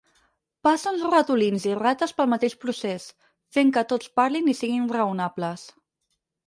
Passa 0.67 0.93
uns 0.95 1.03
ratolins 1.13 1.67
i 1.71 1.75
rates 1.81 2.15
pel 2.21 2.31
mateix 2.33 2.57
procés, 2.65 3.07
fent 3.59 3.73
que 3.77 3.87
tots 3.93 4.13
parlin 4.21 4.53
i 4.55 4.59
siguin 4.63 4.93
raonables. 4.99 5.71